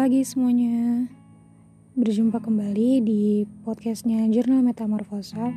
lagi 0.00 0.24
semuanya. 0.24 1.12
Berjumpa 1.92 2.40
kembali 2.40 3.04
di 3.04 3.44
podcastnya 3.68 4.24
Jurnal 4.32 4.64
Metamorfosa. 4.64 5.52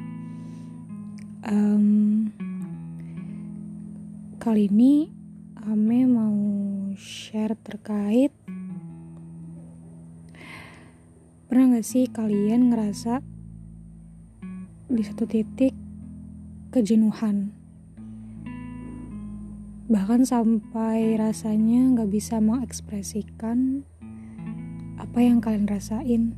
Um, 1.47 2.27
Kali 4.43 4.67
ini 4.67 5.07
Ame 5.63 6.03
mau 6.03 6.35
share 6.99 7.55
terkait 7.55 8.35
Pernah 11.47 11.79
gak 11.79 11.87
sih 11.87 12.11
kalian 12.11 12.67
ngerasa 12.67 13.23
Di 14.91 15.03
satu 15.07 15.23
titik 15.23 15.71
Kejenuhan? 16.67 17.55
Bahkan 19.87 20.27
sampai 20.27 21.15
rasanya 21.15 21.95
gak 21.95 22.11
bisa 22.11 22.43
mengekspresikan 22.43 23.87
apa 25.13 25.21
yang 25.21 25.45
kalian 25.45 25.69
rasain. 25.69 26.33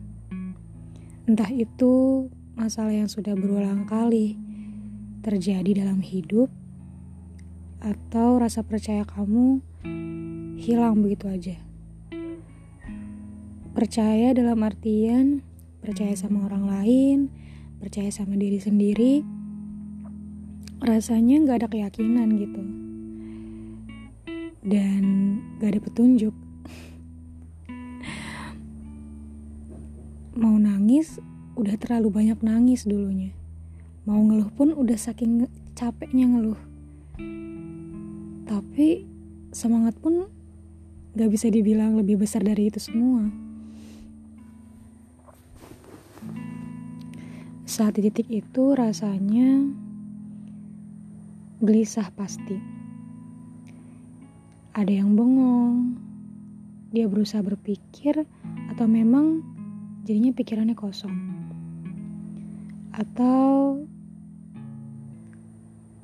Entah 1.32 1.48
itu 1.48 2.28
masalah 2.60 2.92
yang 2.92 3.08
sudah 3.08 3.32
berulang 3.32 3.88
kali 3.88 4.36
terjadi 5.24 5.88
dalam 5.88 6.04
hidup, 6.04 6.52
atau 7.80 8.36
rasa 8.36 8.68
percaya 8.68 9.08
kamu 9.08 9.64
hilang 10.60 11.00
begitu 11.00 11.32
aja. 11.32 11.56
Percaya 13.72 14.36
dalam 14.36 14.60
artian 14.60 15.40
percaya 15.80 16.12
sama 16.20 16.44
orang 16.44 16.68
lain, 16.68 17.18
percaya 17.80 18.12
sama 18.12 18.36
diri 18.36 18.60
sendiri, 18.60 19.24
rasanya 20.84 21.48
gak 21.48 21.64
ada 21.64 21.68
keyakinan 21.72 22.28
gitu 22.44 22.64
dan 24.68 25.04
gak 25.64 25.72
ada 25.72 25.80
petunjuk. 25.80 26.36
Mau 30.36 30.60
nangis, 30.60 31.16
udah 31.56 31.80
terlalu 31.80 32.12
banyak 32.12 32.44
nangis 32.44 32.84
dulunya. 32.84 33.32
Mau 34.04 34.20
ngeluh 34.20 34.52
pun 34.52 34.76
udah 34.76 35.00
saking 35.00 35.48
capeknya 35.80 36.28
ngeluh. 36.28 36.60
Tapi 38.44 39.08
semangat 39.56 39.96
pun 39.96 40.28
gak 41.16 41.32
bisa 41.32 41.48
dibilang 41.48 41.96
lebih 41.96 42.20
besar 42.20 42.44
dari 42.44 42.68
itu 42.68 42.84
semua. 42.84 43.32
Saat 47.64 47.96
di 47.96 48.12
titik 48.12 48.28
itu 48.28 48.76
rasanya 48.76 49.72
gelisah 51.64 52.12
pasti 52.12 52.60
ada 54.76 54.92
yang 54.92 55.16
bengong, 55.16 55.96
dia 56.92 57.08
berusaha 57.08 57.40
berpikir, 57.40 58.28
atau 58.76 58.84
memang 58.92 59.55
jadinya 60.06 60.32
pikirannya 60.38 60.78
kosong, 60.78 61.18
atau 62.94 63.82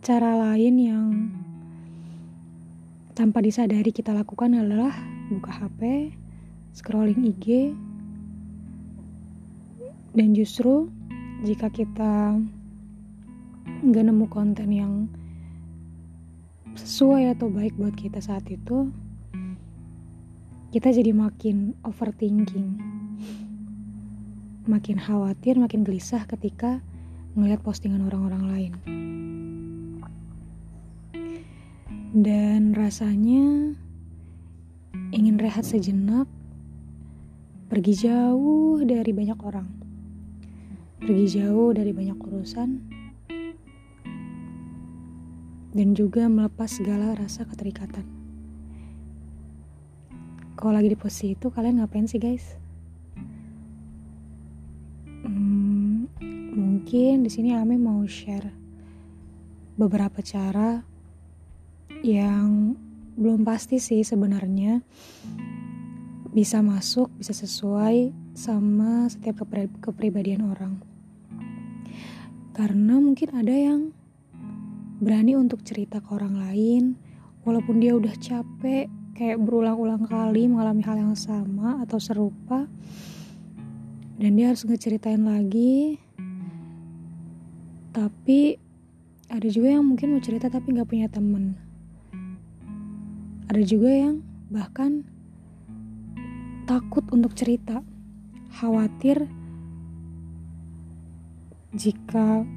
cara 0.02 0.34
lain 0.50 0.76
yang 0.82 1.08
tanpa 3.14 3.46
disadari 3.46 3.94
kita 3.94 4.10
lakukan 4.10 4.58
adalah 4.58 4.90
buka 5.30 5.54
HP, 5.54 6.10
scrolling 6.74 7.22
IG, 7.30 7.78
dan 10.18 10.34
justru 10.34 10.90
jika 11.46 11.70
kita 11.70 12.42
nggak 13.86 14.06
nemu 14.10 14.26
konten 14.34 14.70
yang 14.74 14.94
sesuai 16.74 17.38
atau 17.38 17.54
baik 17.54 17.78
buat 17.78 17.94
kita 17.94 18.18
saat 18.18 18.50
itu, 18.50 18.90
kita 20.74 20.90
jadi 20.90 21.14
makin 21.14 21.78
overthinking, 21.86 22.82
makin 24.70 25.02
khawatir, 25.02 25.58
makin 25.58 25.82
gelisah 25.82 26.26
ketika 26.30 26.82
melihat 27.34 27.64
postingan 27.66 28.06
orang-orang 28.06 28.44
lain. 28.52 28.74
Dan 32.12 32.76
rasanya 32.76 33.74
ingin 35.16 35.40
rehat 35.40 35.64
sejenak, 35.64 36.28
pergi 37.72 38.08
jauh 38.08 38.84
dari 38.84 39.12
banyak 39.16 39.40
orang, 39.40 39.68
pergi 41.00 41.40
jauh 41.40 41.72
dari 41.72 41.96
banyak 41.96 42.20
urusan, 42.20 42.70
dan 45.72 45.88
juga 45.96 46.28
melepas 46.28 46.68
segala 46.68 47.16
rasa 47.16 47.48
keterikatan. 47.48 48.04
Kalau 50.60 50.76
lagi 50.76 50.92
di 50.92 51.00
posisi 51.00 51.34
itu, 51.34 51.48
kalian 51.48 51.80
ngapain 51.80 52.06
sih, 52.06 52.20
guys? 52.20 52.60
Mungkin 56.92 57.24
di 57.24 57.32
sini 57.32 57.56
Ame 57.56 57.80
mau 57.80 58.04
share 58.04 58.52
beberapa 59.80 60.20
cara 60.20 60.84
yang 62.04 62.76
belum 63.16 63.48
pasti 63.48 63.80
sih 63.80 64.04
sebenarnya 64.04 64.84
bisa 66.36 66.60
masuk, 66.60 67.08
bisa 67.16 67.32
sesuai 67.32 68.12
sama 68.36 69.08
setiap 69.08 69.48
kepribadian 69.80 70.52
orang. 70.52 70.84
Karena 72.52 73.00
mungkin 73.00 73.40
ada 73.40 73.56
yang 73.56 73.96
berani 75.00 75.40
untuk 75.40 75.64
cerita 75.64 76.04
ke 76.04 76.12
orang 76.12 76.44
lain, 76.44 77.00
walaupun 77.48 77.80
dia 77.80 77.96
udah 77.96 78.20
capek, 78.20 78.92
kayak 79.16 79.40
berulang-ulang 79.40 80.04
kali 80.12 80.44
mengalami 80.44 80.84
hal 80.84 81.00
yang 81.00 81.16
sama 81.16 81.80
atau 81.88 82.04
serupa, 82.04 82.68
dan 84.20 84.36
dia 84.36 84.52
harus 84.52 84.68
ngeceritain 84.68 85.24
lagi. 85.24 86.11
Tapi 87.92 88.56
ada 89.28 89.48
juga 89.48 89.76
yang 89.76 89.84
mungkin 89.88 90.16
mau 90.16 90.24
cerita 90.24 90.48
tapi 90.48 90.76
gak 90.76 90.88
punya 90.88 91.12
temen. 91.12 91.60
Ada 93.52 93.64
juga 93.68 93.92
yang 93.92 94.24
bahkan 94.48 95.04
takut 96.68 97.04
untuk 97.12 97.36
cerita, 97.36 97.84
khawatir 98.56 99.28
jika 101.76 102.48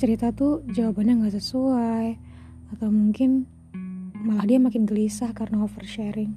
cerita 0.00 0.32
tuh 0.32 0.64
jawabannya 0.72 1.20
nggak 1.20 1.36
sesuai 1.36 2.06
atau 2.76 2.88
mungkin 2.88 3.44
malah 4.24 4.48
dia 4.48 4.56
makin 4.56 4.88
gelisah 4.88 5.32
karena 5.36 5.64
oversharing. 5.64 6.32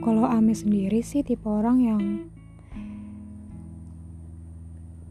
Kalau 0.00 0.24
Ame 0.24 0.56
sendiri 0.56 1.04
sih 1.04 1.20
tipe 1.20 1.44
orang 1.44 1.78
yang 1.84 2.02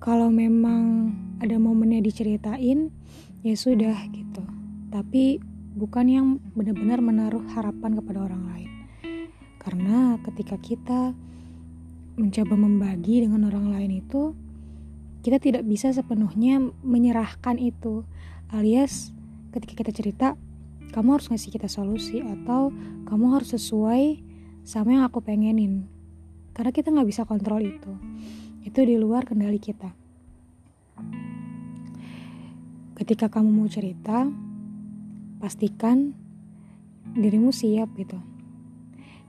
kalau 0.09 0.34
memang 0.34 1.14
ada 1.38 1.62
momennya 1.62 2.02
diceritain 2.02 2.90
ya 3.46 3.53
sudah 3.53 3.94
gitu. 4.09 4.42
Tapi 4.90 5.38
bukan 5.78 6.06
yang 6.09 6.28
benar-benar 6.58 6.97
menaruh 6.97 7.46
harapan 7.53 7.94
kepada 7.94 8.25
orang 8.25 8.42
lain. 8.50 8.72
Karena 9.62 10.18
ketika 10.25 10.58
kita 10.58 11.14
mencoba 12.18 12.58
membagi 12.58 13.22
dengan 13.22 13.53
orang 13.53 13.69
lain 13.69 14.02
itu 14.02 14.34
kita 15.22 15.38
tidak 15.38 15.62
bisa 15.69 15.94
sepenuhnya 15.94 16.58
menyerahkan 16.81 17.62
itu 17.62 18.02
alias 18.50 19.14
ketika 19.53 19.78
kita 19.78 19.92
cerita 19.94 20.28
kamu 20.90 21.22
harus 21.22 21.30
ngasih 21.30 21.53
kita 21.53 21.69
solusi 21.69 22.25
atau 22.25 22.74
kamu 23.06 23.38
harus 23.38 23.53
sesuai 23.53 24.25
sama 24.66 24.98
yang 24.98 25.06
aku 25.06 25.22
pengenin 25.22 25.86
karena 26.58 26.74
kita 26.74 26.90
nggak 26.90 27.08
bisa 27.14 27.30
kontrol 27.30 27.62
itu 27.62 27.94
itu 28.66 28.80
di 28.84 29.00
luar 29.00 29.24
kendali 29.24 29.62
kita 29.62 29.99
ketika 33.00 33.31
kamu 33.31 33.50
mau 33.50 33.68
cerita 33.72 34.28
pastikan 35.40 36.12
dirimu 37.16 37.50
siap 37.50 37.92
gitu 37.96 38.19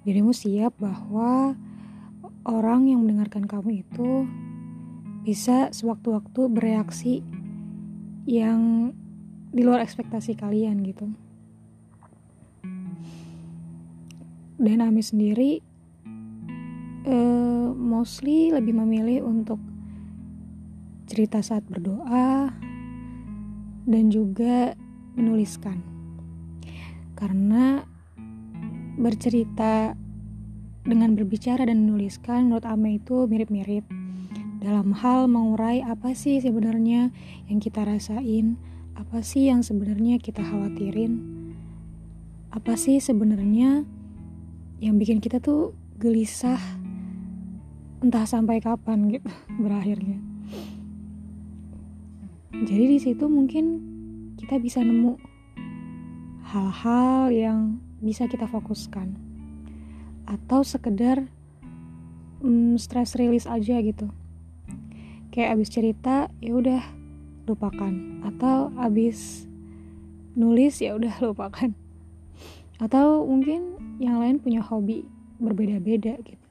dirimu 0.04 0.32
siap 0.32 0.72
bahwa 0.80 1.54
orang 2.48 2.88
yang 2.88 3.04
mendengarkan 3.04 3.44
kamu 3.44 3.84
itu 3.84 4.24
bisa 5.20 5.68
sewaktu-waktu 5.70 6.40
bereaksi 6.48 7.20
yang 8.24 8.92
di 9.52 9.60
luar 9.60 9.84
ekspektasi 9.84 10.38
kalian 10.38 10.80
gitu. 10.86 11.10
Dan 14.60 14.84
Ami 14.84 15.00
sendiri 15.00 15.60
uh, 17.08 17.68
mostly 17.72 18.52
lebih 18.52 18.76
memilih 18.76 19.24
untuk 19.24 19.60
cerita 21.10 21.42
saat 21.42 21.66
berdoa 21.66 22.54
dan 23.90 24.04
juga 24.14 24.78
menuliskan. 25.18 25.82
Karena 27.18 27.82
bercerita 28.94 29.98
dengan 30.86 31.18
berbicara 31.18 31.66
dan 31.66 31.82
menuliskan 31.82 32.46
menurut 32.46 32.62
Ame 32.62 33.02
itu 33.02 33.26
mirip-mirip 33.26 33.82
dalam 34.62 34.94
hal 34.94 35.26
mengurai 35.26 35.82
apa 35.82 36.14
sih 36.14 36.38
sebenarnya 36.38 37.10
yang 37.50 37.58
kita 37.58 37.82
rasain, 37.82 38.54
apa 38.94 39.26
sih 39.26 39.50
yang 39.50 39.66
sebenarnya 39.66 40.22
kita 40.22 40.46
khawatirin. 40.46 41.42
apa 42.50 42.74
sih 42.74 42.98
sebenarnya 42.98 43.86
yang 44.82 44.98
bikin 44.98 45.22
kita 45.22 45.38
tuh 45.38 45.70
gelisah 46.02 46.58
entah 48.02 48.26
sampai 48.26 48.58
kapan 48.58 49.06
gitu 49.06 49.30
berakhirnya 49.62 50.29
jadi 52.60 52.84
di 52.92 52.98
situ 53.00 53.24
mungkin 53.24 53.80
kita 54.36 54.60
bisa 54.60 54.84
nemu 54.84 55.16
hal-hal 56.44 57.32
yang 57.32 57.80
bisa 58.04 58.28
kita 58.28 58.44
fokuskan. 58.44 59.16
Atau 60.28 60.60
sekedar 60.60 61.24
mm, 62.44 62.76
stress 62.76 63.16
release 63.16 63.48
aja 63.48 63.80
gitu. 63.80 64.12
Kayak 65.32 65.56
abis 65.56 65.72
cerita 65.72 66.28
ya 66.44 66.52
udah 66.52 66.82
lupakan. 67.48 68.20
Atau 68.28 68.76
abis 68.76 69.48
nulis 70.36 70.84
ya 70.84 71.00
udah 71.00 71.16
lupakan. 71.32 71.72
Atau 72.76 73.24
mungkin 73.24 73.80
yang 73.96 74.20
lain 74.20 74.36
punya 74.36 74.60
hobi 74.60 75.08
berbeda-beda 75.40 76.20
gitu. 76.20 76.44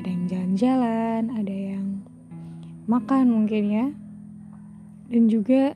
Ada 0.00 0.08
yang 0.08 0.24
jalan-jalan 0.24 1.22
ada 1.36 1.56
yang 1.76 1.86
makan 2.88 3.28
mungkin 3.28 3.64
ya 3.70 3.86
dan 5.10 5.26
juga 5.26 5.74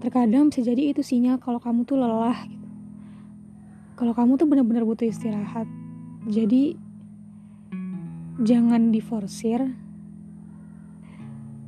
terkadang 0.00 0.52
bisa 0.52 0.60
jadi 0.60 0.92
itu 0.92 1.00
sinyal 1.00 1.40
kalau 1.40 1.56
kamu 1.56 1.88
tuh 1.88 1.96
lelah 1.96 2.36
gitu. 2.44 2.68
Kalau 3.96 4.12
kamu 4.16 4.40
tuh 4.40 4.48
benar-benar 4.48 4.84
butuh 4.84 5.08
istirahat. 5.08 5.68
Jadi 6.28 6.76
jangan 8.40 8.92
diforsir. 8.92 9.76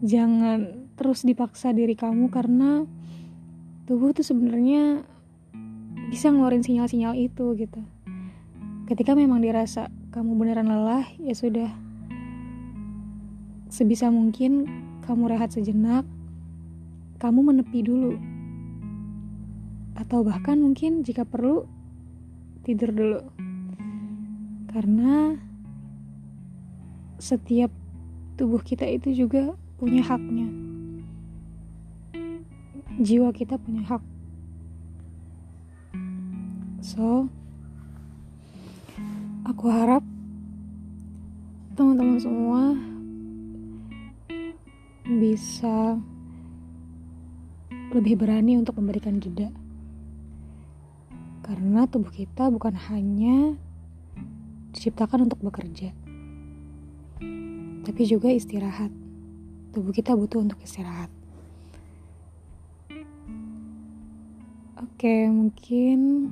Jangan 0.00 0.88
terus 0.96 1.24
dipaksa 1.24 1.76
diri 1.76 1.92
kamu 1.92 2.32
karena 2.32 2.88
tubuh 3.84 4.16
tuh 4.16 4.24
sebenarnya 4.24 5.04
bisa 6.08 6.32
ngeluarin 6.32 6.64
sinyal-sinyal 6.64 7.16
itu 7.16 7.52
gitu. 7.56 7.80
Ketika 8.88 9.12
memang 9.16 9.40
dirasa 9.40 9.88
kamu 10.12 10.36
beneran 10.36 10.68
lelah 10.68 11.04
ya 11.20 11.32
sudah. 11.36 11.68
Sebisa 13.72 14.12
mungkin 14.12 14.68
kamu 15.04 15.32
rehat 15.32 15.52
sejenak 15.52 16.04
kamu 17.22 17.54
menepi 17.54 17.86
dulu. 17.86 18.18
Atau 19.94 20.26
bahkan 20.26 20.58
mungkin 20.58 21.06
jika 21.06 21.22
perlu 21.22 21.70
tidur 22.66 22.90
dulu. 22.90 23.22
Karena 24.74 25.38
setiap 27.22 27.70
tubuh 28.34 28.58
kita 28.58 28.82
itu 28.90 29.14
juga 29.14 29.54
punya 29.78 30.02
haknya. 30.02 30.50
Jiwa 32.98 33.30
kita 33.30 33.54
punya 33.54 33.86
hak. 33.86 34.02
So, 36.82 37.30
aku 39.46 39.70
harap 39.70 40.02
teman-teman 41.78 42.18
semua 42.18 42.74
bisa 45.06 46.02
lebih 47.92 48.16
berani 48.16 48.56
untuk 48.56 48.80
memberikan 48.80 49.20
jeda. 49.20 49.52
Karena 51.44 51.84
tubuh 51.84 52.08
kita 52.08 52.48
bukan 52.48 52.72
hanya 52.88 53.52
diciptakan 54.72 55.28
untuk 55.28 55.44
bekerja, 55.44 55.92
tapi 57.84 58.02
juga 58.08 58.32
istirahat. 58.32 58.88
Tubuh 59.76 59.92
kita 59.92 60.16
butuh 60.16 60.40
untuk 60.40 60.60
istirahat. 60.64 61.12
Oke, 64.80 65.28
mungkin 65.28 66.30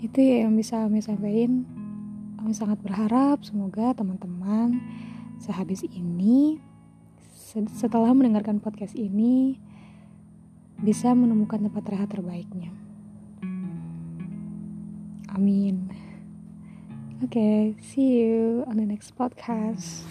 itu 0.00 0.18
ya 0.20 0.44
yang 0.44 0.54
bisa 0.54 0.84
kami 0.84 1.00
sampaikan 1.00 1.64
kami 2.36 2.52
sangat 2.52 2.76
berharap 2.84 3.40
semoga 3.40 3.96
teman-teman 3.96 4.76
sehabis 5.40 5.80
ini 5.88 6.60
setelah 7.72 8.12
mendengarkan 8.12 8.60
podcast 8.60 8.92
ini 8.92 9.56
bisa 10.84 11.16
menemukan 11.16 11.64
tempat 11.64 11.84
rehat 11.88 12.12
terbaiknya. 12.12 12.68
Amin. 15.32 15.88
Oke 17.24 17.40
okay, 17.40 17.58
see 17.80 18.20
you 18.20 18.68
on 18.68 18.76
the 18.76 18.84
next 18.84 19.16
podcast 19.16 20.04